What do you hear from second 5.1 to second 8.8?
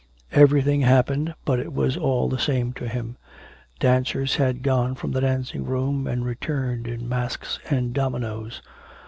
the dancing room and returned in masks and dominoes.